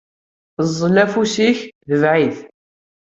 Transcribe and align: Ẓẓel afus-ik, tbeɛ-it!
Ẓẓel 0.67 0.95
afus-ik, 1.03 1.59
tbeɛ-it! 1.87 2.37